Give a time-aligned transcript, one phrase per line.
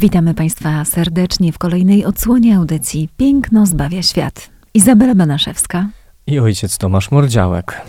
[0.00, 4.50] Witamy Państwa serdecznie w kolejnej odsłonie audycji Piękno zbawia świat.
[4.74, 5.88] Izabela Banaszewska
[6.26, 7.80] i ojciec Tomasz Mordziałek.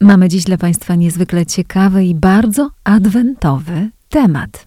[0.00, 4.66] Mamy dziś dla Państwa niezwykle ciekawy i bardzo adwentowy temat.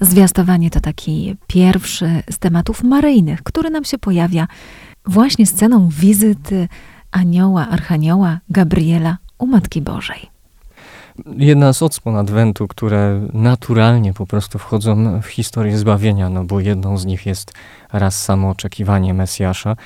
[0.00, 4.46] Zwiastowanie to taki pierwszy z tematów maryjnych, który nam się pojawia
[5.06, 6.68] właśnie sceną wizyty
[7.10, 10.33] anioła, archanioła Gabriela u Matki Bożej.
[11.36, 16.98] Jedna z odsłon Adwentu, które naturalnie po prostu wchodzą w historię zbawienia, no bo jedną
[16.98, 17.52] z nich jest
[17.92, 19.76] raz samo oczekiwanie Mesjasza,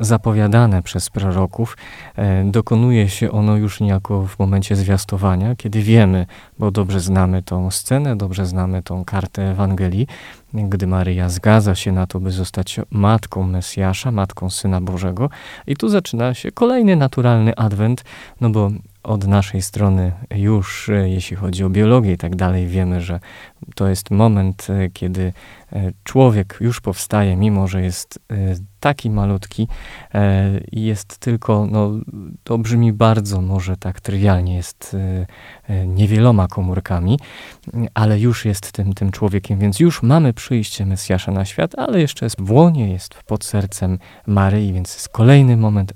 [0.00, 1.76] zapowiadane przez proroków.
[2.16, 6.26] E, dokonuje się ono już niejako w momencie zwiastowania, kiedy wiemy,
[6.58, 10.06] bo dobrze znamy tą scenę, dobrze znamy tą kartę Ewangelii,
[10.54, 15.30] gdy Maryja zgadza się na to, by zostać matką Mesjasza, matką Syna Bożego.
[15.66, 18.04] I tu zaczyna się kolejny naturalny adwent,
[18.40, 18.70] no bo
[19.02, 23.20] od naszej strony już, e, jeśli chodzi o biologię i tak dalej, wiemy, że
[23.74, 25.32] to jest moment, e, kiedy
[25.72, 28.18] e, człowiek już powstaje, mimo że jest
[28.80, 29.68] taki malutki
[30.72, 31.90] i jest tylko, no
[32.44, 34.96] to brzmi bardzo może tak trywialnie, jest
[35.86, 37.18] niewieloma komórkami,
[37.94, 42.26] ale już jest tym, tym człowiekiem, więc już mamy przyjście Mesjasza na świat, ale jeszcze
[42.26, 45.92] jest w łonie, jest pod sercem Maryi, więc jest kolejny moment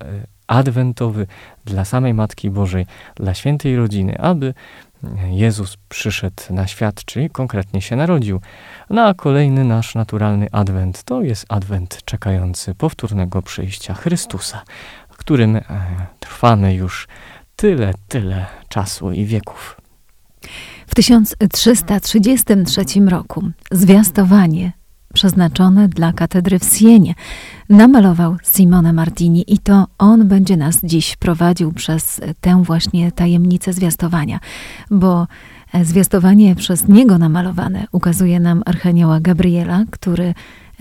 [0.52, 1.26] adwentowy
[1.64, 4.54] dla samej Matki Bożej, dla świętej rodziny, aby
[5.30, 8.40] Jezus przyszedł na świat, czyli konkretnie się narodził.
[8.90, 14.62] No a kolejny nasz naturalny adwent to jest adwent czekający powtórnego przyjścia Chrystusa,
[15.22, 15.62] którym e,
[16.20, 17.08] trwamy już
[17.56, 19.80] tyle, tyle czasu i wieków.
[20.86, 24.72] W 1333 roku zwiastowanie
[25.12, 27.14] przeznaczone dla katedry w Sienie.
[27.68, 34.40] Namalował Simone Martini i to on będzie nas dziś prowadził przez tę właśnie tajemnicę zwiastowania,
[34.90, 35.26] bo
[35.82, 40.34] zwiastowanie przez niego namalowane ukazuje nam Archanioła Gabriela, który E,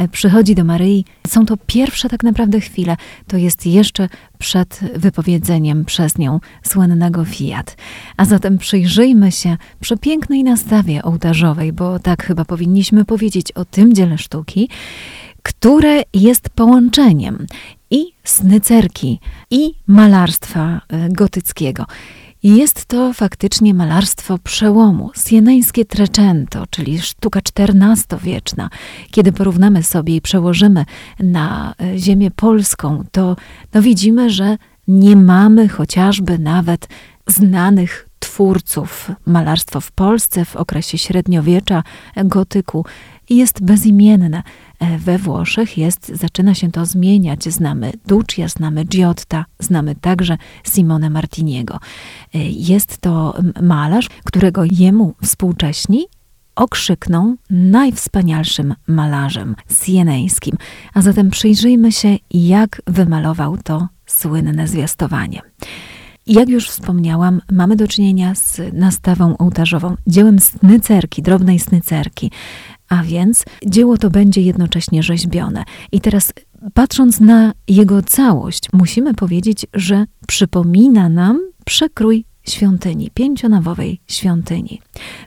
[0.07, 1.05] przychodzi do Maryi.
[1.27, 2.97] Są to pierwsze tak naprawdę chwile.
[3.27, 7.77] To jest jeszcze przed wypowiedzeniem przez nią słynnego fiat.
[8.17, 14.17] A zatem przyjrzyjmy się przepięknej nastawie ołtarzowej, bo tak chyba powinniśmy powiedzieć o tym dziele
[14.17, 14.69] sztuki,
[15.43, 17.45] które jest połączeniem
[17.91, 19.19] i snycerki,
[19.49, 21.09] i malarstwa e,
[22.43, 28.69] Jest to faktycznie malarstwo przełomu, sieneńskie Trecento, czyli sztuka XIV-wieczna.
[29.11, 30.85] Kiedy porównamy sobie i przełożymy
[31.19, 33.35] na e, ziemię polską, to
[33.73, 34.57] no widzimy, że
[34.87, 36.87] nie mamy chociażby nawet
[37.27, 39.11] znanych twórców.
[39.25, 41.83] Malarstwo w Polsce w okresie średniowiecza,
[42.25, 42.85] gotyku
[43.35, 44.43] jest bezimienne.
[44.79, 47.43] E, we Włoszech jest, zaczyna się to zmieniać.
[47.43, 51.79] Znamy Duccia, znamy Giotta, znamy także Simone Martiniego.
[52.35, 56.05] E, jest to malarz, którego jemu współcześni
[56.55, 60.57] okrzykną najwspanialszym malarzem sieneńskim.
[60.93, 65.41] A zatem przyjrzyjmy się, jak wymalował to słynne zwiastowanie.
[66.27, 72.31] Jak już wspomniałam, mamy do czynienia z nastawą ołtarzową, dziełem snycerki, drobnej snycerki,
[72.91, 75.63] a więc dzieło to będzie jednocześnie rzeźbione.
[75.91, 76.33] I teraz
[76.73, 84.81] patrząc na jego całość, musimy powiedzieć, że przypomina nam przekrój świątyni, pięcionawowej świątyni.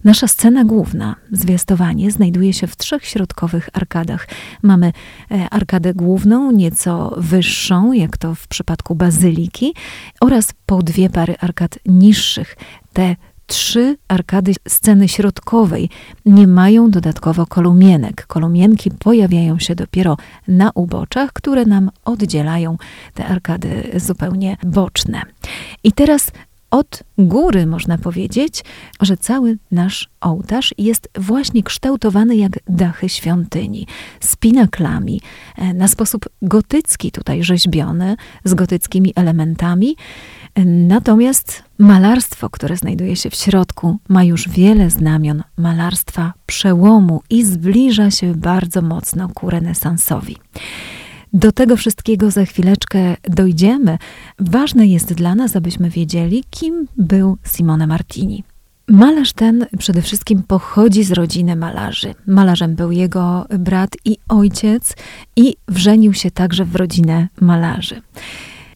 [0.04, 4.28] Nasza scena główna, zwiastowanie, znajduje się w trzech środkowych arkadach.
[4.62, 4.92] Mamy
[5.30, 9.74] e, arkadę główną, nieco wyższą, jak to w przypadku bazyliki,
[10.20, 12.56] oraz po dwie pary arkad niższych.
[12.92, 13.16] Te
[13.46, 15.90] trzy arkady sceny środkowej
[16.26, 18.26] nie mają dodatkowo kolumienek.
[18.26, 20.16] Kolumienki pojawiają się dopiero
[20.48, 22.76] na uboczach, które nam oddzielają
[23.14, 25.22] te arkady zupełnie boczne.
[25.84, 26.30] I teraz
[26.74, 28.64] od góry można powiedzieć,
[29.00, 33.86] że cały nasz ołtarz jest właśnie kształtowany jak dachy świątyni,
[34.20, 35.20] z pinaklami,
[35.56, 39.96] e, na sposób gotycki tutaj rzeźbiony, z gotyckimi elementami.
[40.66, 48.10] Natomiast malarstwo, które znajduje się w środku, ma już wiele znamion malarstwa przełomu i zbliża
[48.10, 50.36] się bardzo mocno ku renesansowi.
[51.32, 53.98] Do tego wszystkiego za chwileczkę dojdziemy.
[54.38, 58.44] Ważne jest dla nas, abyśmy wiedzieli, kim był Simone Martini.
[58.88, 62.14] Malarz ten przede wszystkim pochodzi z rodziny malarzy.
[62.26, 64.96] Malarzem był jego brat i ojciec
[65.36, 68.02] i wrzenił się także w rodzinę malarzy.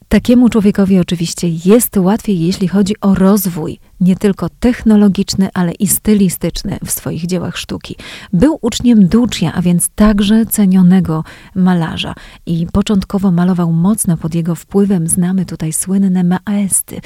[0.08, 6.78] Takiemu człowiekowi oczywiście jest łatwiej, jeśli chodzi o rozwój nie tylko technologiczny, ale i stylistyczny
[6.84, 7.96] w swoich dziełach sztuki.
[8.32, 11.24] Był uczniem Duccia, a więc także cenionego
[11.54, 12.14] malarza
[12.46, 15.06] i początkowo malował mocno pod jego wpływem.
[15.06, 17.00] Znamy tutaj słynne maesty.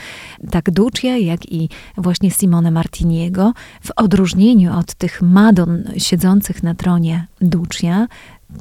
[0.50, 3.52] Tak Duccia, jak i właśnie Simone Martiniego,
[3.82, 8.06] w odróżnieniu od tych Madon siedzących na tronie Duccia,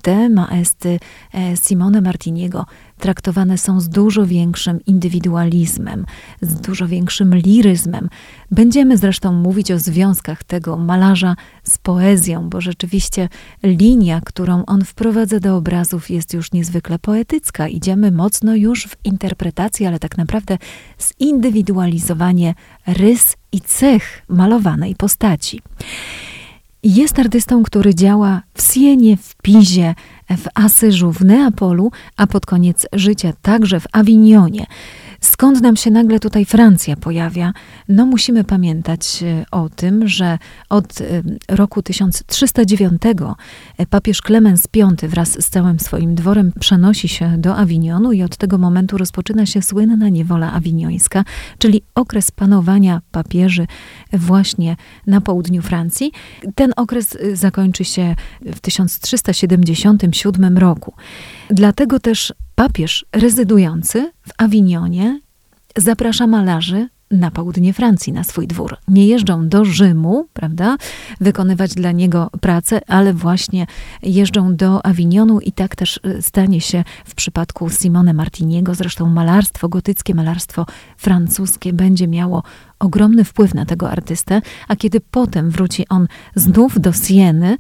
[0.02, 1.00] te maesty
[1.34, 2.66] e, Simone Martiniego
[3.00, 6.06] traktowane są z dużo większym indywidualizmem,
[6.42, 8.10] z dużo większym liryzmem.
[8.52, 13.30] Będziemy zresztą mówić o związkach tego malarza z poezją, bo rzeczywiście
[13.64, 17.68] linia, którą on wprowadza do obrazów, jest już niezwykle poetycka.
[17.68, 20.58] Idziemy mocno już w interpretację, ale tak naprawdę
[21.22, 22.54] zindywidualizowanie
[22.88, 25.62] rys i cech malowanej postaci.
[26.84, 29.96] Jest artystą, który działa w Sienie, w Pizie,
[30.30, 34.66] w Asyżu, w Neapolu, a pod koniec życia także w Awinionie.
[35.22, 37.54] Skąd nam się nagle tutaj Francja pojawia?
[37.88, 40.38] No musimy pamiętać e, o tym, że
[40.70, 41.06] od e,
[41.50, 43.02] roku 1309
[43.78, 48.38] e, papież Klemens V wraz z całym swoim dworem przenosi się do Awinionu i od
[48.38, 51.24] tego momentu rozpoczyna się słynna niewola awiniońska,
[51.58, 53.68] czyli okres panowania papieży
[54.14, 54.76] właśnie
[55.08, 56.12] na południu Francji.
[56.56, 58.16] Ten okres zakończy się
[58.46, 60.94] w 1377 roku.
[61.50, 65.20] Dlatego też papież rezydujący w Awinionie
[65.78, 68.78] zaprasza malarzy na południe Francji, na swój dwór.
[68.88, 70.78] Nie jeżdżą do Rzymu, prawda,
[71.22, 73.68] wykonywać dla niego pracę, ale właśnie
[74.04, 78.76] jeżdżą do Awinionu i tak też y, stanie się w przypadku Simone Martiniego.
[78.76, 80.66] Zresztą malarstwo gotyckie, malarstwo
[80.98, 82.44] francuskie będzie miało
[82.80, 87.58] ogromny wpływ na tego artystę, a kiedy potem wróci on znów do Sieny,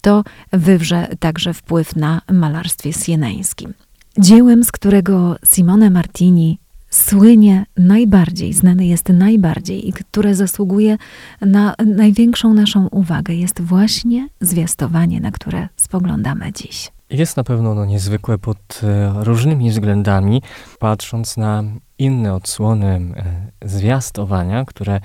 [0.00, 3.74] to wywrze także wpływ na malarstwie sieneńskim.
[4.18, 6.58] Dziełem, z którego Simone Martini
[6.90, 10.96] słynie najbardziej, znane jest najbardziej i które zasługuje
[11.40, 16.92] na największą naszą uwagę, jest właśnie zwiastowanie, na które spoglądamy dziś.
[17.10, 20.42] Jest na pewno ono niezwykłe pod e, różnymi względami,
[20.78, 21.64] patrząc na
[21.98, 25.00] inne odsłony e, zwiastowania, które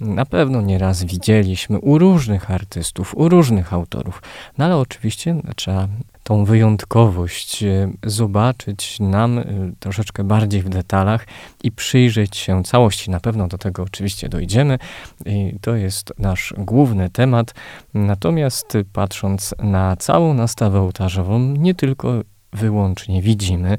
[0.00, 4.22] na pewno nieraz widzieliśmy u różnych artystów, u różnych autorów.
[4.58, 5.88] No ale oczywiście trzeba
[6.22, 9.44] tą wyjątkowość e, zobaczyć nam e,
[9.80, 11.26] troszeczkę bardziej w detalach
[11.62, 13.10] i przyjrzeć się całości.
[13.10, 14.78] Na pewno do tego oczywiście dojdziemy
[15.26, 17.54] i to jest nasz główny temat.
[17.94, 22.20] Natomiast patrząc na całą nastawę ołtarzową, nie tylko
[22.52, 23.78] wyłącznie widzimy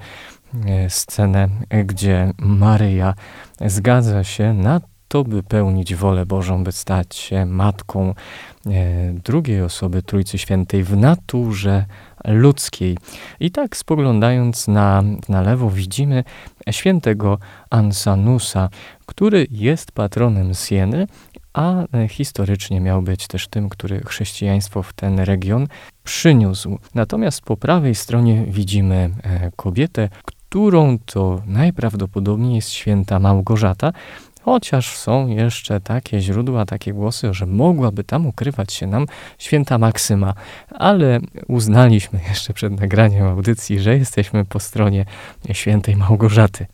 [0.65, 1.49] e, scenę,
[1.85, 3.13] gdzie Maryja
[3.61, 8.13] zgadza się na to, by pełnić wolę Bożą, by stać się matką
[9.23, 11.85] drugiej osoby Trójcy Świętej w naturze
[12.25, 12.97] ludzkiej.
[13.39, 16.23] I tak spoglądając na, na lewo widzimy
[16.71, 17.37] świętego
[17.69, 18.69] Ansanusa,
[19.05, 21.07] który jest patronem Sieny,
[21.53, 25.67] a historycznie miał być też tym, który chrześcijaństwo w ten region
[26.03, 26.77] przyniósł.
[26.95, 33.93] Natomiast po prawej stronie widzimy e, kobietę, którą to najprawdopodobniej jest święta Małgorzata,
[34.45, 39.05] Chociaż są jeszcze takie źródła, takie głosy, że mogłaby tam ukrywać się nam
[39.37, 40.33] święta Maksyma,
[40.71, 45.05] ale uznaliśmy jeszcze przed nagraniem audycji, że jesteśmy po stronie
[45.53, 46.65] świętej Małgorzaty.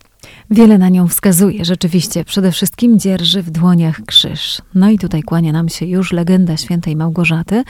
[0.52, 1.66] Wiele na nią wskazuje.
[1.66, 4.62] Rzeczywiście, przede wszystkim dzierży w dłoniach krzyż.
[4.76, 7.64] No i tutaj kłania nam się już legenda świętej Małgorzaty,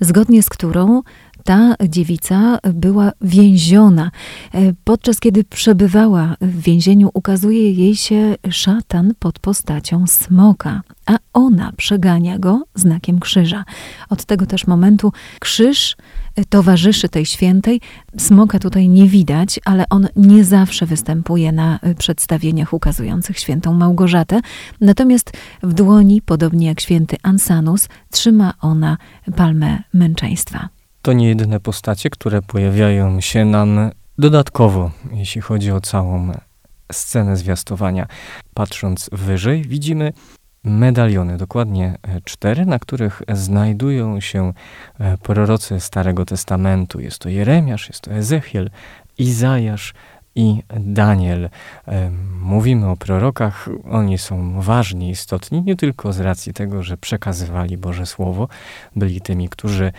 [0.00, 1.02] zgodnie z którą
[1.44, 4.10] ta dziewica była więziona.
[4.54, 11.72] E, podczas kiedy przebywała w więzieniu, ukazuje jej się szatan pod postacią smoka, a ona
[11.76, 13.64] przegania go znakiem krzyża.
[14.10, 15.96] Od tego też momentu krzyż
[16.36, 17.80] e, towarzyszy tej świętej.
[18.18, 24.40] Smoka tutaj nie widać, ale on nie zawsze występuje na e, przedstawieniach ukazujących świętą Małgorzatę.
[24.80, 25.32] Natomiast
[25.62, 28.96] w dłoni, podobnie jak święty Ansanus, trzyma ona
[29.36, 30.73] palmę męczeństwa.
[31.04, 36.32] To nie jedyne postacie, które pojawiają się nam dodatkowo, jeśli chodzi o całą
[36.92, 38.06] scenę zwiastowania.
[38.54, 40.12] Patrząc wyżej, widzimy
[40.64, 44.52] medaliony, dokładnie cztery, na których znajdują się
[44.98, 47.00] e, prorocy Starego Testamentu.
[47.00, 48.70] Jest to Jeremiasz, jest to Ezechiel,
[49.18, 49.94] Izajasz
[50.34, 51.44] i Daniel.
[51.88, 57.76] E, mówimy o prorokach, oni są ważni, istotni, nie tylko z racji tego, że przekazywali
[57.76, 58.48] Boże Słowo,
[58.96, 59.92] byli tymi, którzy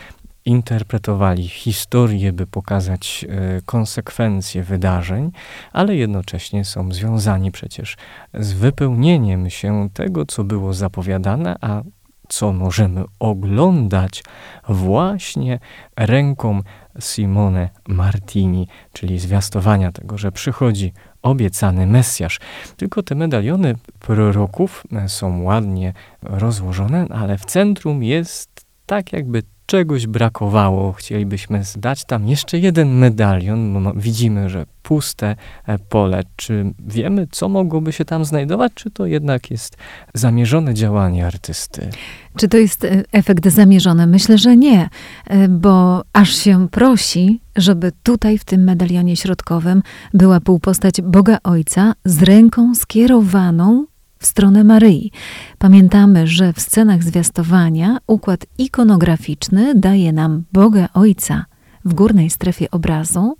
[0.45, 5.31] interpretowali historię, by pokazać e, konsekwencje wydarzeń,
[5.73, 7.97] ale jednocześnie są związani przecież
[8.33, 11.81] z wypełnieniem się tego, co było zapowiadane, a
[12.29, 14.23] co możemy oglądać
[14.69, 15.59] właśnie
[15.97, 16.61] ręką
[16.99, 22.39] Simone Martini, czyli zwiastowania tego, że przychodzi obiecany Mesjasz.
[22.77, 30.93] Tylko te medaliony proroków są ładnie rozłożone, ale w centrum jest tak jakby czegoś brakowało.
[30.93, 33.91] Chcielibyśmy dać tam jeszcze jeden medalion.
[33.95, 35.35] Widzimy, że puste
[35.67, 36.23] e, pole.
[36.35, 39.77] Czy wiemy, co mogłoby się tam znajdować, czy to jednak jest
[40.13, 41.89] zamierzone działanie artysty?
[42.37, 44.07] Czy to jest e, efekt zamierzony?
[44.07, 44.89] Myślę, że nie,
[45.27, 49.81] e, bo aż się prosi, żeby tutaj w tym medalionie środkowym
[50.13, 53.85] była półpostać Boga Ojca z ręką skierowaną
[54.25, 55.11] w stronę Maryi.
[55.57, 61.45] Pamiętamy, że w scenach zwiastowania układ ikonograficzny daje nam Boga Ojca
[61.85, 63.37] w górnej strefie obrazu,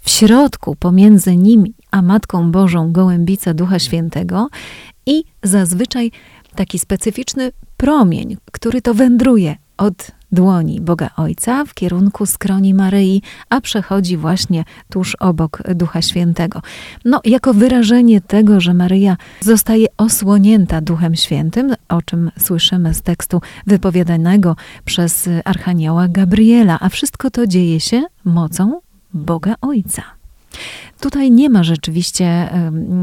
[0.00, 4.48] w środku pomiędzy nim a Matką Bożą gołębica Ducha Świętego
[5.06, 6.10] i zazwyczaj
[6.54, 13.60] taki specyficzny promień, który to wędruje od dłoni Boga Ojca w kierunku skroni Maryi, a
[13.60, 16.62] przechodzi właśnie tuż obok Ducha Świętego.
[17.04, 23.40] No, jako wyrażenie tego, że Maryja zostaje osłonięta Duchem Świętym, o czym słyszymy z tekstu
[23.66, 28.80] wypowiadanego przez Archanioła Gabriela, a wszystko to dzieje się mocą
[29.14, 30.02] Boga Ojca.
[31.00, 32.50] Tutaj nie ma rzeczywiście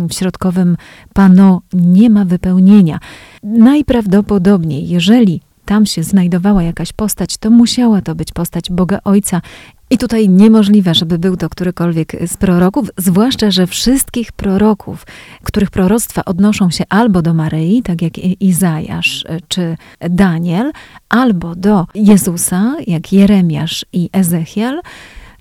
[0.09, 0.77] w środkowym
[1.13, 2.99] pano, nie ma wypełnienia.
[3.43, 9.41] Najprawdopodobniej, jeżeli tam się znajdowała jakaś postać, to musiała to być postać Boga Ojca.
[9.89, 15.05] I tutaj niemożliwe, żeby był to którykolwiek z proroków, zwłaszcza, że wszystkich proroków,
[15.43, 20.71] których proroctwa odnoszą się albo do Maryi, tak jak Izajasz czy Daniel,
[21.09, 24.81] albo do Jezusa, jak Jeremiasz i Ezechiel,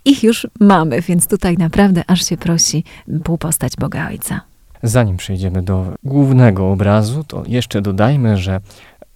[0.05, 2.85] ich już mamy, więc tutaj naprawdę aż się prosi
[3.25, 4.41] półpostać Boga Ojca.
[4.83, 8.61] Zanim przejdziemy do głównego obrazu, to jeszcze dodajmy, że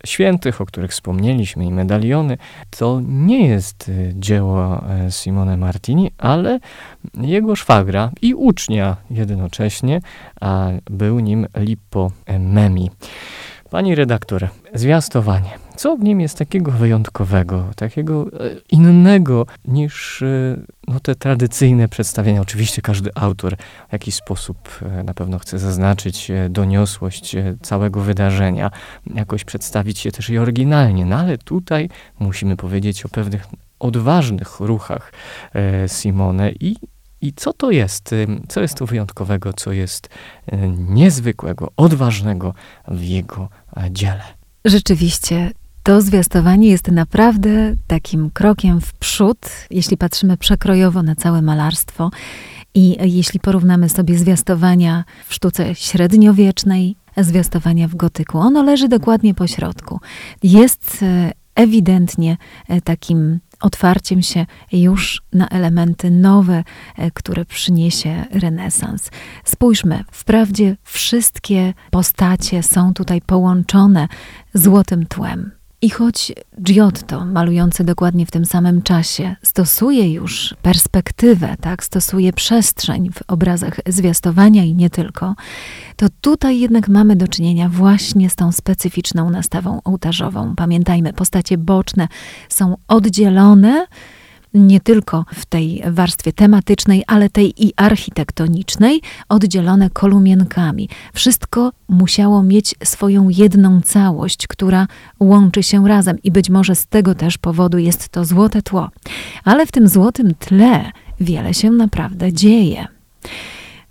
[0.07, 2.39] świętych, o których wspomnieliśmy, i medaliony,
[2.79, 6.61] to nie jest y, dzieło e, Simone Martini, ale
[7.15, 10.01] jego szwagra i ucznia jednocześnie,
[10.41, 12.91] a był nim Lippo Memi.
[13.71, 15.51] Pani redaktor, zwiastowanie.
[15.77, 20.57] Co w nim jest takiego wyjątkowego, takiego e, innego niż e,
[20.89, 22.41] no, te tradycyjne przedstawienia?
[22.41, 23.57] Oczywiście każdy autor
[23.89, 28.71] w jakiś sposób e, na pewno chce zaznaczyć doniosłość całego wydarzenia,
[29.15, 33.47] jakoś przedstawić się też i oryginalnie, no ale tutaj musimy powiedzieć o pewnych
[33.79, 35.13] odważnych ruchach
[35.87, 36.77] Simone i
[37.21, 38.15] i co to jest?
[38.49, 40.09] Co jest tu wyjątkowego, co jest
[40.79, 42.55] niezwykłego, odważnego
[42.89, 43.49] w jego
[43.91, 44.23] dziele?
[44.65, 45.51] Rzeczywiście,
[45.83, 49.39] to zwiastowanie jest naprawdę takim krokiem w przód,
[49.71, 52.11] jeśli patrzymy przekrojowo na całe malarstwo.
[52.75, 59.47] I jeśli porównamy sobie zwiastowania w sztuce średniowiecznej, zwiastowania w gotyku, ono leży dokładnie po
[59.47, 60.01] środku.
[60.43, 62.37] Jest e, ewidentnie
[62.69, 66.65] e, takim otwarciem się już na elementy nowe,
[66.97, 69.11] e, które przyniesie renesans.
[69.45, 74.09] Spójrzmy, wprawdzie wszystkie postacie są tutaj połączone
[74.55, 75.58] złotym tłem.
[75.83, 76.33] I choć
[76.63, 83.81] Giotto, malujący dokładnie w tym samym czasie, stosuje już perspektywę, tak, stosuje przestrzeń w obrazach
[83.87, 85.35] zwiastowania i nie tylko,
[85.97, 90.55] to tutaj jednak mamy do czynienia właśnie z tą specyficzną nastawą ołtarzową.
[90.57, 92.09] Pamiętajmy, postacie boczne
[92.49, 93.87] są oddzielone
[94.55, 100.89] nie tylko w tej warstwie tematycznej, ale tej i architektonicznej, oddzielone kolumienkami.
[101.15, 104.87] Wszystko musiało mieć swoją jedną całość, która
[105.21, 108.91] łączy się razem i być może z tego też powodu jest to złote tło.
[109.45, 110.91] Ale w tym złotym tle
[111.21, 112.87] wiele się naprawdę dzieje.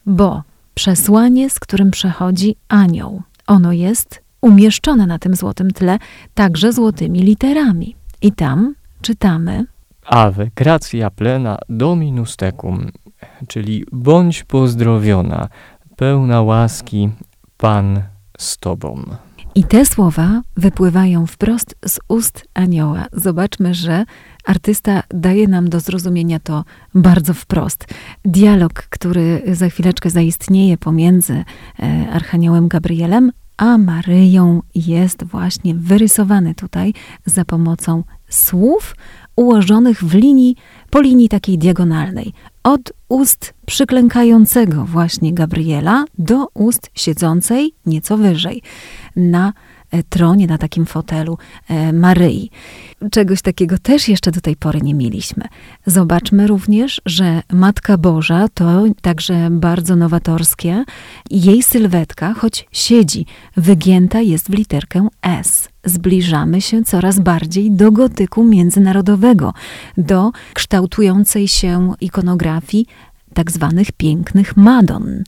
[0.06, 6.00] Bo przesłanie, z którym przechodzi anioł, ono jest umieszczone na tym złotym tle
[6.34, 7.96] także złotymi literami.
[8.22, 9.66] I tam czytamy
[10.08, 12.92] Ave, gratia plena Dominus tecum,
[13.48, 15.50] czyli bądź pozdrowiona,
[15.96, 17.10] pełna łaski,
[17.58, 18.02] Pan
[18.38, 19.04] z Tobą.
[19.56, 23.06] I te słowa wypływają wprost z ust anioła.
[23.14, 24.06] Zobaczmy, że
[24.46, 26.64] artysta daje nam do zrozumienia to
[26.96, 27.88] bardzo wprost.
[28.26, 31.44] Dialog, który za chwileczkę zaistnieje pomiędzy
[31.80, 36.94] e, Archaniołem Gabrielem a Maryją, jest właśnie wyrysowany tutaj
[37.26, 38.96] za pomocą słów
[39.38, 40.56] ułożonych w linii,
[40.90, 42.34] po linii takiej diagonalnej.
[42.64, 48.62] Od ust przyklękającego właśnie Gabriela do ust siedzącej nieco wyżej
[49.16, 49.54] na
[50.10, 51.38] tronie, na takim fotelu
[51.70, 52.52] e, Maryi.
[53.12, 55.44] Czegoś takiego też jeszcze do tej pory nie mieliśmy.
[55.86, 60.84] Zobaczmy również, że Matka Boża to także bardzo nowatorskie.
[61.32, 63.26] Jej sylwetka, choć siedzi,
[63.58, 65.70] wygięta jest w literkę S.
[65.86, 69.54] Zbliżamy się coraz bardziej do gotyku międzynarodowego,
[69.98, 72.88] do kształtującej się ikonografii
[73.38, 75.24] tak zwanych pięknych Madon.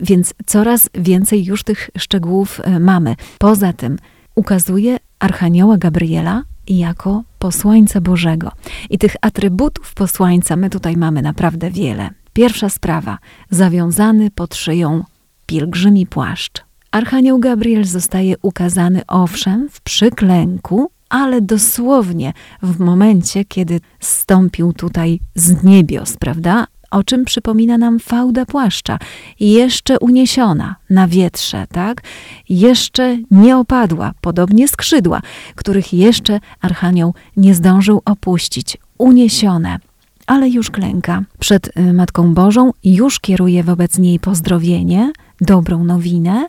[0.00, 3.16] Więc coraz więcej już tych szczegółów e, mamy.
[3.38, 3.98] Poza tym
[4.34, 8.52] ukazuje Archanioła Gabriela jako posłańca Bożego.
[8.90, 12.10] I tych atrybutów posłańca my tutaj mamy naprawdę wiele.
[12.32, 13.18] Pierwsza sprawa,
[13.50, 15.04] zawiązany pod szyją
[15.46, 16.64] pielgrzymi płaszcz.
[16.90, 22.32] Archanioł Gabriel zostaje ukazany owszem w przyklęku, ale dosłownie
[22.62, 26.66] w momencie, kiedy stąpił tutaj z niebios, prawda?
[26.90, 28.98] O czym przypomina nam fałda płaszcza,
[29.40, 32.02] jeszcze uniesiona na wietrze, tak?
[32.48, 35.22] Jeszcze nie opadła, podobnie skrzydła,
[35.54, 39.78] których jeszcze Archanioł nie zdążył opuścić, uniesione
[40.26, 46.46] ale już klęka przed y, Matką Bożą, już kieruje wobec niej pozdrowienie, dobrą nowinę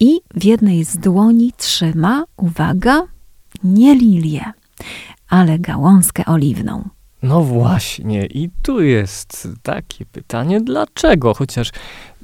[0.00, 3.02] i w jednej z dłoni trzyma, uwaga,
[3.64, 4.44] nie lilię,
[5.28, 6.88] ale gałązkę oliwną.
[7.22, 11.34] No właśnie, i tu jest takie pytanie, dlaczego?
[11.34, 11.70] Chociaż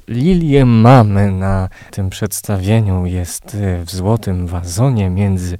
[0.07, 5.57] lilię mamy na tym przedstawieniu, jest w złotym wazonie między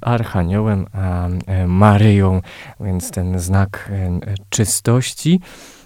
[0.00, 2.40] Archaniołem a e, Maryją,
[2.80, 5.40] więc ten znak e, czystości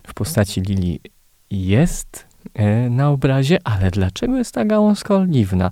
[0.07, 1.01] w postaci lilii
[1.51, 5.71] jest e, na obrazie, ale dlaczego jest ta gałązka oliwna?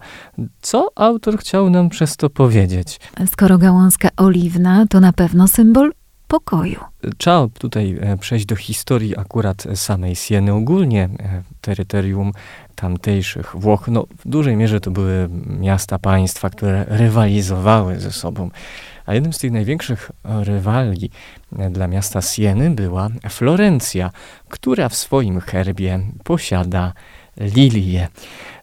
[0.60, 3.00] Co autor chciał nam przez to powiedzieć?
[3.32, 5.92] Skoro gałązka oliwna, to na pewno symbol
[6.32, 6.80] pokoju.
[7.18, 10.52] Trzeba tutaj e, przejść do historii akurat samej Sieny.
[10.52, 12.32] Ogólnie e, terytorium
[12.74, 18.50] tamtejszych Włoch, no w dużej mierze to były miasta, państwa, które rywalizowały ze sobą.
[19.06, 21.10] A jednym z tych największych rywali
[21.58, 24.10] e, dla miasta Sieny była Florencja,
[24.48, 26.92] która w swoim herbie posiada
[27.36, 28.08] lilię.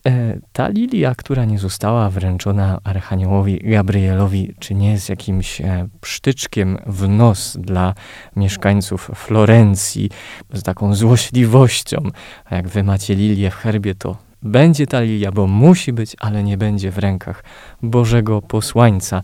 [0.10, 6.78] E, ta lilia, która nie została wręczona Archaniołowi Gabrielowi, czy nie jest jakimś e, psztyczkiem
[6.86, 7.94] w nos dla
[8.36, 10.10] mieszkańców Florencji,
[10.54, 11.98] z taką złośliwością,
[12.46, 16.44] a jak wy macie lilię w herbie, to będzie ta lilia, bo musi być, ale
[16.44, 17.44] nie będzie w rękach
[17.82, 19.22] Bożego posłańca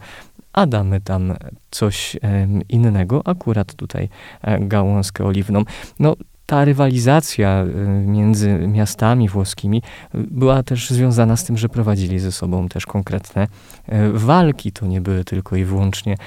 [0.53, 1.33] a damy tam
[1.71, 2.17] coś
[2.69, 4.09] innego, akurat tutaj
[4.41, 5.63] e, gałązkę oliwną.
[5.99, 7.67] No, ta rywalizacja y,
[8.07, 9.81] między miastami włoskimi y,
[10.31, 13.47] była też związana z tym, że prowadzili ze sobą też konkretne y,
[14.13, 14.71] walki.
[14.71, 16.17] To nie były tylko i wyłącznie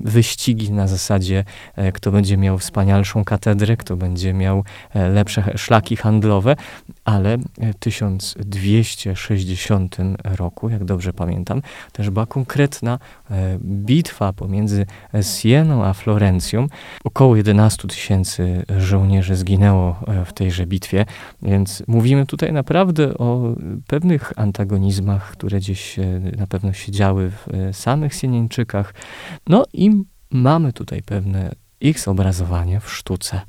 [0.00, 1.44] wyścigi na zasadzie,
[1.92, 6.56] kto będzie miał wspanialszą katedrę, kto będzie miał lepsze szlaki handlowe,
[7.04, 7.42] ale w
[7.78, 12.98] 1260 roku, jak dobrze pamiętam, też była konkretna
[13.60, 14.86] bitwa pomiędzy
[15.22, 16.66] Sieną a Florencją.
[17.04, 21.06] Około 11 tysięcy żołnierzy zginęło zginęło e, w tejże bitwie,
[21.42, 23.54] więc mówimy tutaj naprawdę o
[23.86, 25.96] pewnych antagonizmach, które gdzieś
[26.36, 28.94] na pewno się działy w e, samych Sienieńczykach.
[29.48, 33.40] No i mamy tutaj pewne ich zobrazowanie w sztuce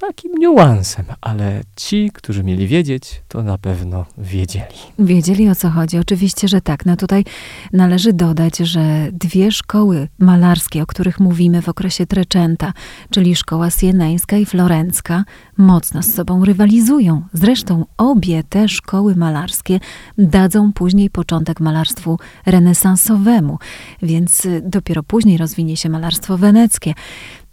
[0.00, 4.74] takim niuansem, ale ci, którzy mieli wiedzieć, to na pewno wiedzieli.
[4.98, 5.98] Wiedzieli o co chodzi.
[5.98, 6.86] Oczywiście, że tak.
[6.86, 7.24] No tutaj
[7.72, 12.72] należy dodać, że dwie szkoły malarskie, o których mówimy w okresie Trecenta,
[13.10, 15.24] czyli szkoła sieneńska i florencka,
[15.56, 17.22] mocno z sobą rywalizują.
[17.32, 19.80] Zresztą obie te szkoły malarskie
[20.18, 23.58] dadzą później początek malarstwu renesansowemu,
[24.02, 26.94] więc dopiero później rozwinie się malarstwo weneckie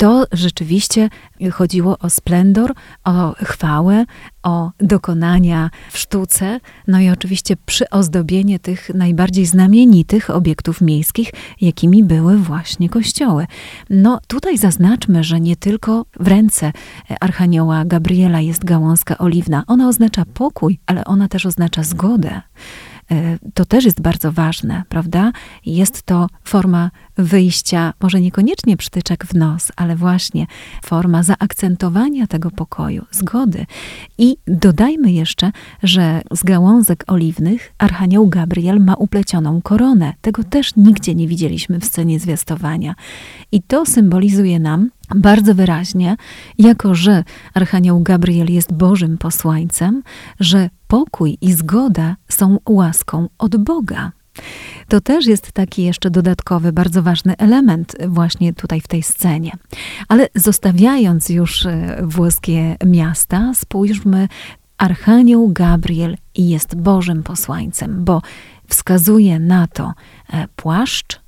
[0.02, 1.10] to rzeczywiście
[1.52, 4.06] chodziło o splendor, o chwałę,
[4.44, 12.38] o dokonania w sztuce, no i oczywiście przyozdobienie tych najbardziej znamienitych obiektów miejskich, jakimi były
[12.38, 13.48] właśnie kościoły.
[13.90, 16.72] No tutaj zaznaczmy, że nie tylko w ręce
[17.20, 19.64] Archanioła Gabriela jest gałązka oliwna.
[19.68, 22.42] Ona oznacza pokój, ale ona też oznacza zgodę.
[23.12, 25.32] E, to też jest bardzo ważne, prawda?
[25.66, 30.48] Jest to forma wyjścia, może niekoniecznie przytyczek w nos, ale właśnie
[30.84, 33.66] forma zaakcentowania tego pokoju, zgody.
[34.18, 35.52] I dodajmy jeszcze,
[35.84, 40.14] że z gałązek oliwnych Archanioł Gabriel ma uplecioną koronę.
[40.22, 42.96] Tego też nigdzie nie widzieliśmy w scenie zwiastowania.
[43.52, 46.16] I to symbolizuje nam, bardzo wyraźnie,
[46.58, 50.04] jako że Archanioł Gabriel jest Bożym posłańcem,
[50.40, 54.12] że pokój i zgoda są łaską od Boga.
[54.88, 59.52] To też jest taki jeszcze dodatkowy, bardzo ważny element właśnie tutaj w tej scenie.
[60.08, 64.28] Ale zostawiając już e, włoskie miasta, spójrzmy,
[64.78, 68.22] Archanioł Gabriel jest Bożym posłańcem, bo
[68.68, 69.94] wskazuje na to
[70.34, 71.21] e, płaszcz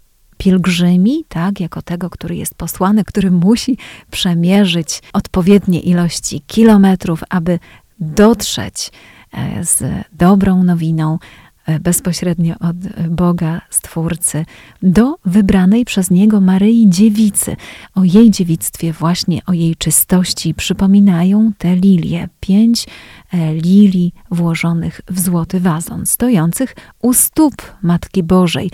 [0.43, 3.77] pielgrzymi, tak, jako tego, który jest posłany, który musi
[4.12, 7.60] przemierzyć odpowiednie ilości kilometrów, aby
[7.99, 8.91] dotrzeć
[9.34, 11.19] e, z dobrą nowiną
[11.65, 12.77] E, bezpośrednio od
[13.10, 14.45] Boga, Stwórcy,
[14.82, 17.56] do wybranej przez Niego Maryi Dziewicy.
[17.95, 22.29] O jej dziewictwie, właśnie o jej czystości przypominają te lilie.
[22.39, 22.86] Pięć
[23.34, 28.71] e, lilii włożonych w złoty wazon, stojących u stóp Matki Bożej.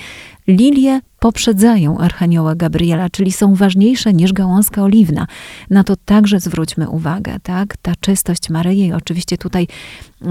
[0.49, 5.27] Lilie poprzedzają Archanioła Gabriela, czyli są ważniejsze niż gałązka oliwna.
[5.69, 7.77] Na to także zwróćmy uwagę, tak?
[7.77, 9.67] Ta czystość Maryi, oczywiście tutaj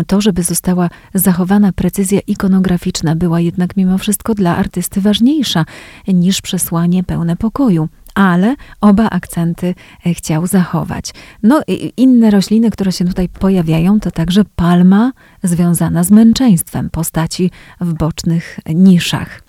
[0.07, 5.65] to, żeby została zachowana precyzja ikonograficzna, była jednak mimo wszystko dla artysty ważniejsza
[6.09, 9.75] niż przesłanie pełne pokoju ale oba akcenty
[10.07, 11.13] e, chciał zachować.
[11.43, 11.63] No,
[11.97, 17.51] inne rośliny, które się tutaj pojawiają, to także palma związana z męczeństwem postaci
[17.81, 19.43] w bocznych niszach.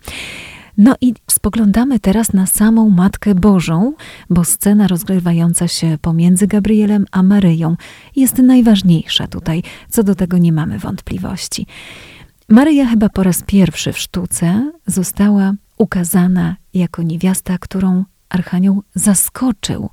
[0.80, 3.94] No i spoglądamy teraz na samą Matkę Bożą,
[4.30, 7.76] bo scena rozgrywająca się pomiędzy Gabrielem a Maryją
[8.16, 11.68] jest najważniejsza tutaj, co do tego nie mamy wątpliwości.
[12.50, 19.90] Maryja chyba po raz pierwszy w sztuce została ukazana jako niewiasta, którą Archanioł zaskoczył,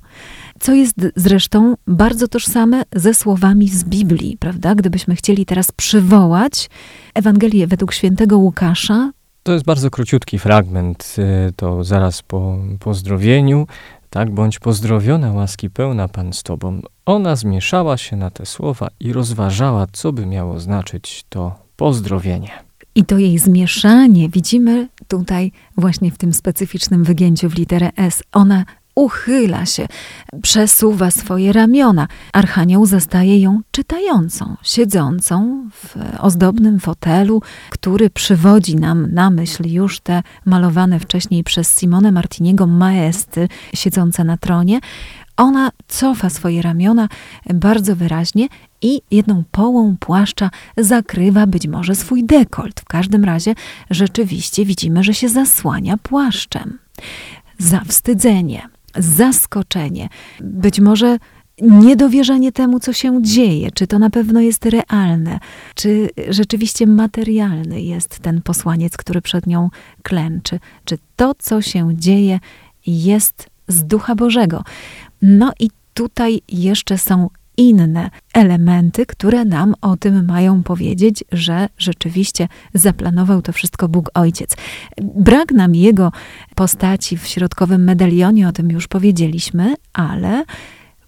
[0.59, 4.75] co jest zresztą bardzo tożsame ze słowami z Biblii, prawda?
[4.75, 6.69] Gdybyśmy chcieli teraz przywołać
[7.13, 9.11] Ewangelię według świętego Łukasza,
[9.47, 11.15] to jest bardzo króciutki fragment,
[11.49, 13.67] y, to zaraz po pozdrowieniu.
[14.09, 16.81] Tak, bądź pozdrowiona, łaski pełna Pan z Tobą.
[17.05, 22.49] Ona zmieszała się na te słowa i rozważała, co by miało znaczyć to pozdrowienie.
[22.95, 28.23] I to jej zmieszanie widzimy tutaj właśnie w tym specyficznym wygięciu w literę S.
[28.31, 28.65] Ona
[28.97, 29.87] uchyla się,
[30.41, 32.07] przesuwa swoje ramiona.
[32.33, 40.23] Archanioł zastaje ją czytającą, siedzącą w ozdobnym fotelu, który przywodzi nam na myśl już te
[40.45, 44.79] malowane wcześniej przez Simone Martiniego maesty siedzące na tronie.
[45.37, 47.07] Ona cofa swoje ramiona
[47.53, 48.47] bardzo wyraźnie
[48.81, 52.79] i jedną połą płaszcza zakrywa być może swój dekolt.
[52.79, 53.55] W każdym razie
[53.89, 56.79] rzeczywiście widzimy, że się zasłania płaszczem.
[57.59, 60.09] Zawstydzenie, zaskoczenie,
[60.41, 61.17] być może
[61.61, 65.39] niedowierzanie temu, co się dzieje, czy to na pewno jest realne,
[65.75, 69.69] czy rzeczywiście materialny jest ten posłaniec, który przed nią
[70.03, 72.39] klęczy, czy to, co się dzieje,
[72.87, 74.63] jest z Ducha Bożego.
[75.21, 82.47] No i tutaj jeszcze są inne elementy, które nam o tym mają powiedzieć, że rzeczywiście
[82.73, 84.57] zaplanował to wszystko Bóg Ojciec.
[85.01, 86.11] Brak nam jego
[86.55, 90.43] postaci w środkowym medalionie, o tym już powiedzieliśmy, ale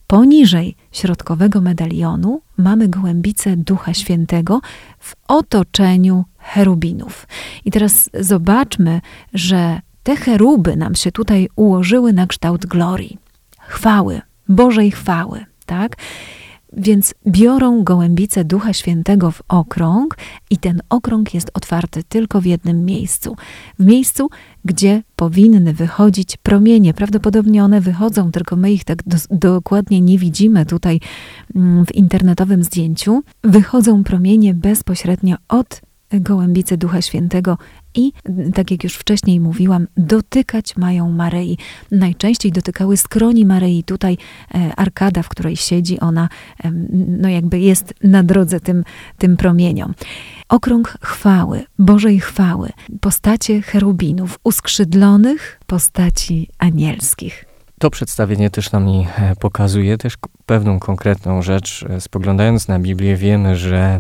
[0.08, 4.62] poniżej środkowego medalionu mamy gołębicę Ducha Świętego
[5.00, 7.28] w otoczeniu cherubinów.
[7.66, 9.02] I teraz zobaczmy,
[9.34, 13.18] że te cheruby nam się tutaj ułożyły na kształt glorii,
[13.60, 15.96] chwały, Bożej chwały, tak?
[16.74, 20.18] Więc biorą gołębice Ducha Świętego w okrąg
[20.50, 23.36] i ten okrąg jest otwarty tylko w jednym miejscu.
[23.80, 24.30] W miejscu,
[24.66, 26.94] gdzie powinny wychodzić promienie.
[26.94, 31.00] Prawdopodobnie one wychodzą, tylko my ich tak do, dokładnie nie widzimy tutaj
[31.56, 33.24] mm, w internetowym zdjęciu.
[33.44, 35.82] Wychodzą promienie bezpośrednio od
[36.14, 37.58] gołębicy Ducha Świętego
[37.96, 38.12] i,
[38.54, 41.58] tak jak już wcześniej mówiłam, dotykać mają Maryi.
[41.92, 43.84] Najczęściej dotykały skroni Maryi.
[43.84, 44.18] Tutaj
[44.56, 46.30] e, arkada, w której siedzi, ona
[47.08, 48.84] no jakby jest na drodze tym,
[49.18, 49.94] tym promieniom.
[50.50, 52.70] Okrąg chwały, Bożej chwały,
[53.02, 57.46] postacie cherubinów, uskrzydlonych postaci anielskich.
[57.80, 60.14] To przedstawienie też nam e, pokazuje też
[60.46, 61.86] pewną konkretną rzecz.
[61.90, 64.00] E, spoglądając na Biblię, wiemy, że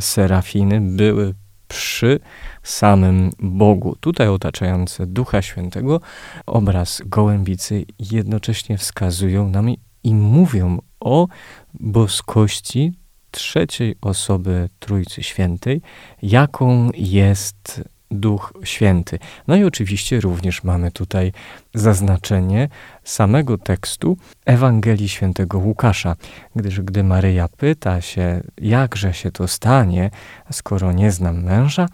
[0.00, 1.34] serafiny były
[1.68, 2.20] przy
[2.62, 3.96] samym Bogu.
[4.00, 6.00] Tutaj otaczające Ducha Świętego
[6.46, 11.28] obraz gołębicy jednocześnie wskazują nam i mówią o
[11.74, 12.92] boskości
[13.30, 15.82] trzeciej osoby Trójcy Świętej,
[16.22, 19.18] jaką jest Duch Święty.
[19.48, 21.32] No i oczywiście również mamy tutaj
[21.74, 22.68] zaznaczenie
[23.04, 26.16] samego tekstu Ewangelii Świętego Łukasza,
[26.56, 30.10] gdyż gdy Maryja pyta się, jakże się to stanie,
[30.52, 31.88] skoro nie znam męża,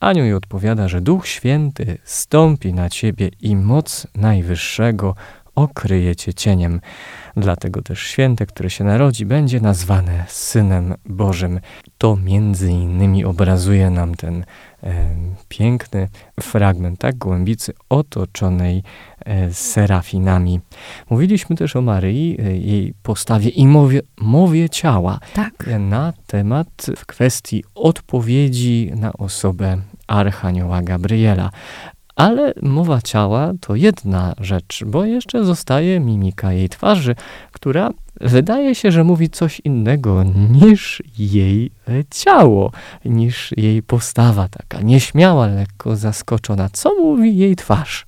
[0.00, 5.14] Anioł jej odpowiada, że Duch Święty stąpi na ciebie i moc Najwyższego
[5.54, 6.80] okryje cię cieniem.
[7.36, 11.60] Dlatego też święte, które się narodzi, będzie nazwane Synem Bożym.
[11.98, 14.44] To między innymi obrazuje nam ten
[14.82, 15.08] e,
[15.48, 16.08] piękny
[16.40, 18.82] fragment, tak, głębicy otoczonej
[19.24, 20.60] e, serafinami.
[21.10, 25.66] Mówiliśmy też o Maryi, e, jej postawie i mowie, mowie ciała tak.
[25.78, 31.50] na temat w kwestii odpowiedzi na osobę Archanioła Gabriela.
[32.16, 37.14] Ale mowa ciała to jedna rzecz, bo jeszcze zostaje mimika jej twarzy,
[37.52, 41.70] która wydaje się, że mówi coś innego niż jej
[42.10, 42.72] ciało,
[43.04, 46.68] niż jej postawa taka nieśmiała, lekko zaskoczona.
[46.72, 48.06] Co mówi jej twarz?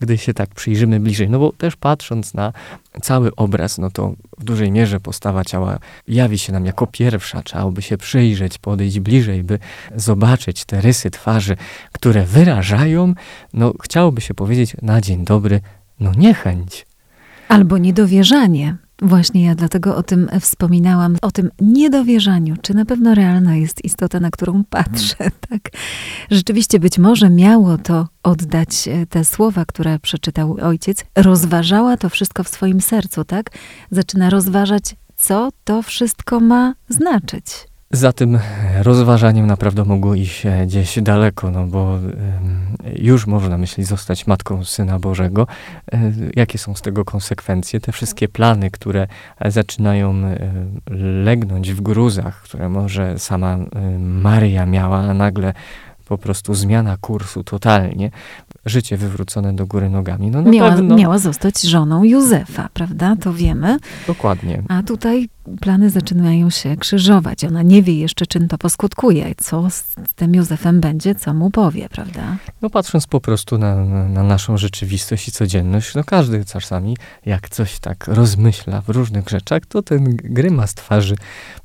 [0.00, 1.30] Gdy się tak przyjrzymy bliżej.
[1.30, 2.52] No bo też patrząc na
[3.02, 5.78] cały obraz, no to w dużej mierze postawa ciała
[6.08, 7.42] jawi się nam jako pierwsza.
[7.42, 9.58] Trzeba by się przyjrzeć, podejść bliżej, by
[9.96, 11.56] zobaczyć te rysy twarzy,
[11.92, 13.14] które wyrażają,
[13.52, 15.60] no chciałoby się powiedzieć na dzień dobry,
[16.00, 16.86] no niechęć.
[17.48, 18.76] Albo niedowierzanie.
[19.04, 24.20] Właśnie ja dlatego o tym wspominałam, o tym niedowierzaniu, czy na pewno realna jest istota,
[24.20, 25.16] na którą patrzę,
[25.50, 25.70] tak?
[26.30, 31.04] Rzeczywiście być może miało to oddać e, te słowa, które przeczytał ojciec.
[31.16, 33.50] Rozważała to wszystko w swoim sercu, tak?
[33.90, 37.44] Zaczyna rozważać, co to wszystko ma znaczyć.
[37.94, 38.38] Za tym
[38.82, 41.98] rozważaniem naprawdę mogło iść gdzieś daleko, no bo
[42.96, 45.46] już można, myśli, zostać matką Syna Bożego.
[45.92, 47.80] E, jakie są z tego konsekwencje?
[47.80, 49.06] Te wszystkie plany, które
[49.46, 50.38] zaczynają e,
[51.24, 55.52] legnąć w gruzach, które może sama e, Maria miała, a nagle
[56.08, 58.10] po prostu zmiana kursu totalnie,
[58.66, 60.30] życie wywrócone do góry nogami.
[60.30, 60.96] No, miała, pewno...
[60.96, 63.16] miała zostać żoną Józefa, prawda?
[63.20, 63.78] To wiemy.
[64.06, 64.62] Dokładnie.
[64.68, 65.28] A tutaj
[65.60, 67.44] plany zaczynają się krzyżować.
[67.44, 71.88] Ona nie wie jeszcze, czym to poskutkuje, co z tym Józefem będzie, co mu powie,
[71.88, 72.36] prawda?
[72.62, 77.48] No patrząc po prostu na, na, na naszą rzeczywistość i codzienność, no każdy czasami, jak
[77.48, 81.16] coś tak rozmyśla w różnych rzeczach, to ten grymas twarzy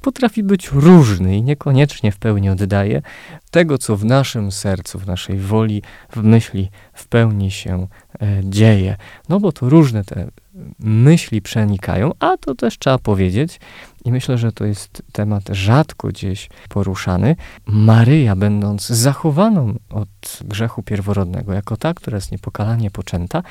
[0.01, 3.01] potrafi być różny i niekoniecznie w pełni oddaje
[3.51, 5.81] tego, co w naszym sercu, w naszej woli,
[6.15, 7.87] w myśli w pełni się
[8.21, 8.95] e, dzieje.
[9.29, 10.27] No bo to różne te
[10.79, 13.59] myśli przenikają, a to też trzeba powiedzieć,
[14.05, 17.35] i myślę, że to jest temat rzadko gdzieś poruszany.
[17.65, 20.09] Maryja, będąc zachowaną od
[20.41, 23.43] grzechu pierworodnego, jako ta, która jest niepokalanie poczęta,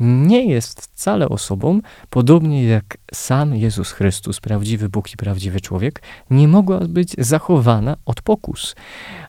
[0.00, 6.48] nie jest wcale osobą, podobnie jak sam Jezus Chrystus, prawdziwy Bóg i prawdziwy człowiek, nie
[6.48, 8.76] mogła być zachowana od pokus.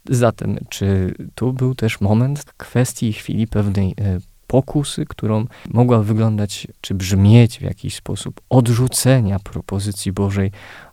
[0.10, 6.93] Zatem, czy tu był też moment kwestii chwili pewnej e, pokusy, którą mogła wyglądać czy
[6.93, 10.51] brzmieć w jakiś sposób odrzucenia propozycji Bożej,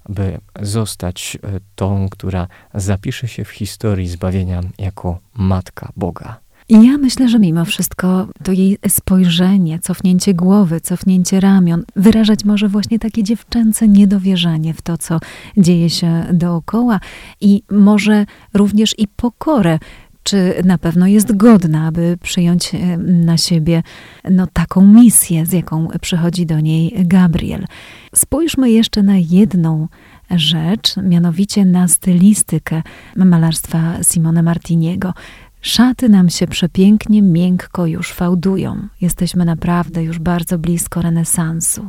[0.08, 6.42] by zostać e, tą, która zapisze się w historii zbawienia jako Matka Boga.
[6.68, 12.68] I ja myślę, że mimo wszystko to jej spojrzenie, cofnięcie głowy, cofnięcie ramion, wyrażać może
[12.68, 15.18] właśnie takie dziewczęce niedowierzanie w to, co
[15.56, 17.00] dzieje się dookoła
[17.40, 19.78] i może również i pokorę
[20.22, 23.82] czy na pewno jest godna, aby przyjąć e, na siebie
[24.30, 27.66] no, taką misję, z jaką przychodzi do niej Gabriel.
[28.14, 29.88] Spójrzmy jeszcze na jedną
[30.30, 32.82] rzecz, mianowicie na stylistykę
[33.16, 35.14] malarstwa Simone Martiniego.
[35.60, 38.88] Szaty nam się przepięknie, miękko już fałdują.
[39.00, 41.88] Jesteśmy naprawdę już bardzo blisko renesansu.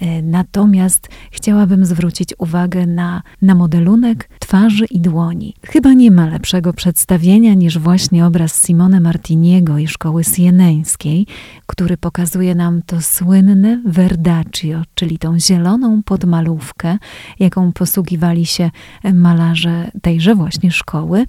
[0.00, 5.54] E, natomiast chciałabym zwrócić uwagę na, na modelunek twarzy i dłoni.
[5.66, 11.26] Chyba nie ma lepszego przedstawienia niż właśnie obraz Simone Martiniego i szkoły sieneńskiej,
[11.66, 16.98] który pokazuje nam to słynne verdaccio, czyli tą zieloną podmalówkę,
[17.38, 18.70] jaką posługiwali się
[19.14, 21.26] malarze tejże właśnie szkoły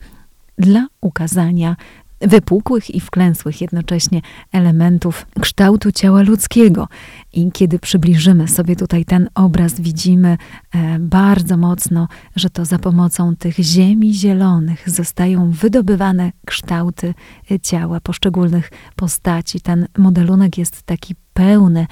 [0.58, 1.76] dla ukazania
[2.22, 6.88] wypukłych i wklęsłych jednocześnie elementów kształtu ciała ludzkiego.
[7.34, 10.38] I kiedy przybliżymy sobie tutaj ten obraz, widzimy
[10.74, 17.14] e, bardzo mocno, że to za pomocą tych ziemi zielonych zostają wydobywane kształty
[17.52, 19.62] e, ciała poszczególnych postaci.
[19.62, 21.88] Ten modelunek jest taki pełny.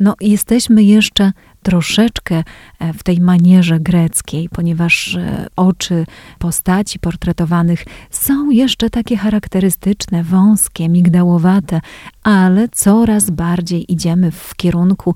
[0.00, 1.32] No, jesteśmy jeszcze
[1.62, 2.44] troszeczkę
[2.78, 6.06] e, w tej manierze greckiej, ponieważ e, oczy
[6.38, 11.80] postaci portretowanych są jeszcze takie charakterystyczne, wąskie, migdałowate,
[12.22, 15.14] ale coraz bardziej idziemy w kierunku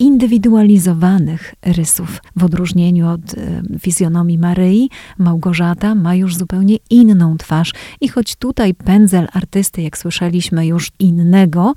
[0.00, 2.22] zindywidualizowanych rysów.
[2.36, 8.74] W odróżnieniu od e, fizjonomii Maryi, Małgorzata ma już zupełnie inną twarz i choć tutaj
[8.74, 11.74] pędzel artysty, jak słyszeliśmy, już innego,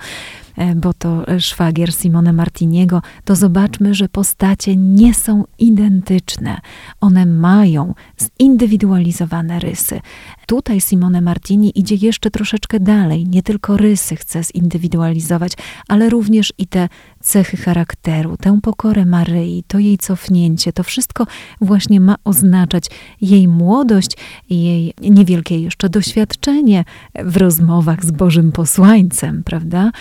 [0.76, 6.60] bo to szwagier Simone Martiniego, to zobaczmy, że postacie nie są identyczne.
[7.02, 7.94] One mają
[8.42, 10.02] zindywidualizowane rysy.
[10.48, 13.28] Tutaj Simone Martini idzie jeszcze troszeczkę dalej.
[13.28, 15.54] Nie tylko rysy chce zindywidualizować,
[15.88, 16.90] ale również i te
[17.22, 21.28] cechy charakteru, tę pokorę Maryi, to jej cofnięcie, to wszystko
[21.62, 22.86] właśnie ma oznaczać
[23.22, 24.18] jej młodość
[24.50, 26.86] jej niewielkie jeszcze doświadczenie
[27.16, 29.92] w rozmowach z Bożym posłańcem, prawda?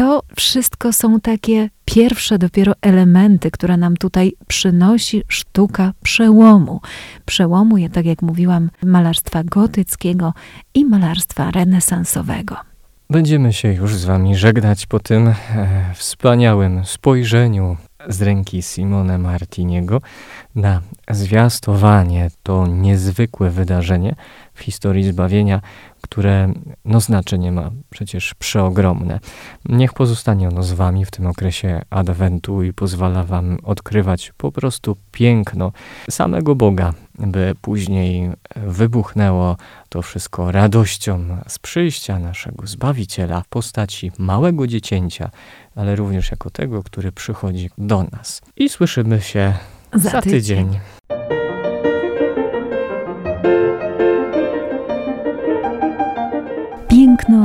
[0.00, 6.80] To wszystko są takie pierwsze dopiero elementy, które nam tutaj przynosi sztuka przełomu.
[7.26, 10.34] Przełomu, tak jak mówiłam, malarstwa gotyckiego
[10.74, 12.56] i malarstwa renesansowego.
[13.10, 15.34] Będziemy się już z Wami żegnać po tym e,
[15.94, 17.76] wspaniałym spojrzeniu
[18.08, 20.00] z ręki Simone Martiniego
[20.54, 24.14] na zwiastowanie to niezwykłe wydarzenie
[24.60, 25.60] w historii zbawienia,
[26.00, 26.52] które
[26.84, 29.20] no znaczenie ma przecież przeogromne.
[29.68, 34.96] Niech pozostanie ono z wami w tym okresie Adwentu i pozwala wam odkrywać po prostu
[35.12, 35.72] piękno
[36.10, 39.56] samego Boga, by później wybuchnęło
[39.88, 45.30] to wszystko radością z przyjścia naszego Zbawiciela w postaci małego dziecięcia,
[45.76, 48.42] ale również jako tego, który przychodzi do nas.
[48.56, 49.54] I słyszymy się
[49.92, 50.66] za, za tydzień.
[50.66, 50.99] tydzień.